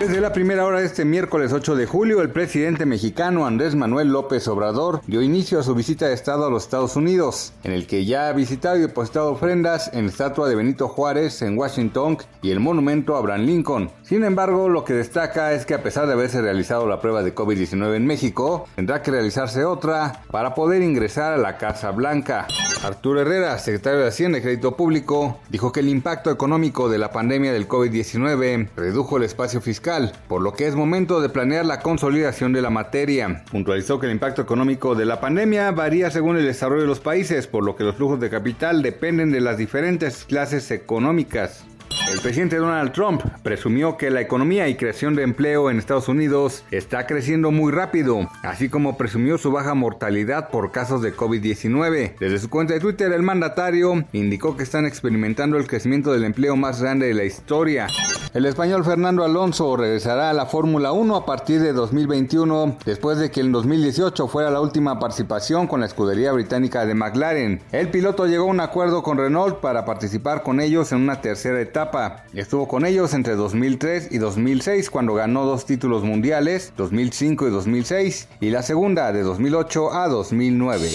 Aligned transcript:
Desde 0.00 0.22
la 0.22 0.32
primera 0.32 0.64
hora 0.64 0.80
de 0.80 0.86
este 0.86 1.04
miércoles 1.04 1.52
8 1.52 1.76
de 1.76 1.84
julio, 1.84 2.22
el 2.22 2.30
presidente 2.30 2.86
mexicano 2.86 3.44
Andrés 3.44 3.74
Manuel 3.74 4.08
López 4.08 4.48
Obrador 4.48 5.02
dio 5.06 5.20
inicio 5.20 5.60
a 5.60 5.62
su 5.62 5.74
visita 5.74 6.08
de 6.08 6.14
Estado 6.14 6.46
a 6.46 6.50
los 6.50 6.62
Estados 6.62 6.96
Unidos, 6.96 7.52
en 7.64 7.72
el 7.72 7.86
que 7.86 8.06
ya 8.06 8.28
ha 8.28 8.32
visitado 8.32 8.78
y 8.78 8.80
depositado 8.80 9.30
ofrendas 9.30 9.90
en 9.92 10.06
la 10.06 10.10
estatua 10.10 10.48
de 10.48 10.54
Benito 10.54 10.88
Juárez 10.88 11.42
en 11.42 11.58
Washington 11.58 12.16
y 12.40 12.50
el 12.50 12.60
monumento 12.60 13.14
a 13.14 13.18
Abraham 13.18 13.42
Lincoln. 13.42 13.90
Sin 14.02 14.24
embargo, 14.24 14.70
lo 14.70 14.86
que 14.86 14.94
destaca 14.94 15.52
es 15.52 15.66
que 15.66 15.74
a 15.74 15.82
pesar 15.82 16.06
de 16.06 16.14
haberse 16.14 16.40
realizado 16.40 16.86
la 16.86 17.02
prueba 17.02 17.22
de 17.22 17.34
COVID-19 17.34 17.96
en 17.96 18.06
México, 18.06 18.66
tendrá 18.76 19.02
que 19.02 19.10
realizarse 19.10 19.66
otra 19.66 20.22
para 20.30 20.54
poder 20.54 20.80
ingresar 20.80 21.34
a 21.34 21.36
la 21.36 21.58
Casa 21.58 21.90
Blanca. 21.90 22.46
Arturo 22.82 23.20
Herrera, 23.20 23.58
secretario 23.58 24.00
de 24.00 24.08
Hacienda 24.08 24.38
y 24.38 24.40
Crédito 24.40 24.74
Público, 24.74 25.38
dijo 25.50 25.72
que 25.72 25.80
el 25.80 25.90
impacto 25.90 26.30
económico 26.30 26.88
de 26.88 26.96
la 26.96 27.12
pandemia 27.12 27.52
del 27.52 27.68
COVID-19 27.68 28.70
redujo 28.74 29.18
el 29.18 29.24
espacio 29.24 29.60
fiscal 29.60 29.89
por 30.28 30.40
lo 30.40 30.52
que 30.52 30.68
es 30.68 30.76
momento 30.76 31.20
de 31.20 31.28
planear 31.28 31.66
la 31.66 31.80
consolidación 31.80 32.52
de 32.52 32.62
la 32.62 32.70
materia. 32.70 33.42
Puntualizó 33.50 33.98
que 33.98 34.06
el 34.06 34.12
impacto 34.12 34.40
económico 34.40 34.94
de 34.94 35.04
la 35.04 35.20
pandemia 35.20 35.72
varía 35.72 36.12
según 36.12 36.36
el 36.36 36.44
desarrollo 36.44 36.82
de 36.82 36.86
los 36.86 37.00
países, 37.00 37.48
por 37.48 37.64
lo 37.64 37.74
que 37.74 37.82
los 37.82 37.96
flujos 37.96 38.20
de 38.20 38.30
capital 38.30 38.82
dependen 38.82 39.32
de 39.32 39.40
las 39.40 39.58
diferentes 39.58 40.24
clases 40.24 40.70
económicas. 40.70 41.64
El 42.08 42.20
presidente 42.20 42.56
Donald 42.56 42.92
Trump 42.92 43.22
presumió 43.42 43.96
que 43.96 44.10
la 44.10 44.20
economía 44.20 44.68
y 44.68 44.76
creación 44.76 45.16
de 45.16 45.24
empleo 45.24 45.70
en 45.70 45.78
Estados 45.78 46.08
Unidos 46.08 46.64
está 46.70 47.06
creciendo 47.06 47.50
muy 47.50 47.72
rápido, 47.72 48.28
así 48.42 48.68
como 48.68 48.96
presumió 48.96 49.38
su 49.38 49.50
baja 49.50 49.74
mortalidad 49.74 50.50
por 50.50 50.70
casos 50.70 51.02
de 51.02 51.14
COVID-19. 51.14 52.14
Desde 52.18 52.38
su 52.38 52.48
cuenta 52.48 52.74
de 52.74 52.80
Twitter, 52.80 53.12
el 53.12 53.22
mandatario 53.22 54.04
indicó 54.12 54.56
que 54.56 54.62
están 54.62 54.86
experimentando 54.86 55.56
el 55.56 55.66
crecimiento 55.66 56.12
del 56.12 56.24
empleo 56.24 56.54
más 56.54 56.80
grande 56.80 57.08
de 57.08 57.14
la 57.14 57.24
historia. 57.24 57.88
El 58.32 58.46
español 58.46 58.84
Fernando 58.84 59.24
Alonso 59.24 59.76
regresará 59.76 60.30
a 60.30 60.32
la 60.32 60.46
Fórmula 60.46 60.92
1 60.92 61.16
a 61.16 61.26
partir 61.26 61.60
de 61.60 61.72
2021, 61.72 62.76
después 62.84 63.18
de 63.18 63.30
que 63.30 63.40
en 63.40 63.50
2018 63.50 64.28
fuera 64.28 64.50
la 64.50 64.60
última 64.60 65.00
participación 65.00 65.66
con 65.66 65.80
la 65.80 65.86
escudería 65.86 66.30
británica 66.30 66.86
de 66.86 66.94
McLaren. 66.94 67.60
El 67.72 67.90
piloto 67.90 68.26
llegó 68.26 68.44
a 68.44 68.50
un 68.50 68.60
acuerdo 68.60 69.02
con 69.02 69.18
Renault 69.18 69.56
para 69.56 69.84
participar 69.84 70.42
con 70.44 70.60
ellos 70.60 70.92
en 70.92 70.98
una 70.98 71.20
tercera 71.20 71.60
etapa 71.60 72.24
Estuvo 72.32 72.68
con 72.68 72.86
ellos 72.86 73.14
entre 73.14 73.34
2003 73.34 74.08
y 74.12 74.18
2006 74.18 74.90
cuando 74.90 75.14
ganó 75.14 75.44
dos 75.44 75.66
títulos 75.66 76.04
mundiales, 76.04 76.72
2005 76.76 77.48
y 77.48 77.50
2006, 77.50 78.28
y 78.40 78.50
la 78.50 78.62
segunda 78.62 79.12
de 79.12 79.22
2008 79.22 79.92
a 79.92 80.08
2009. 80.08 80.88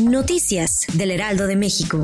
Noticias 0.00 0.86
del 0.94 1.10
Heraldo 1.10 1.46
de 1.46 1.56
México. 1.56 2.02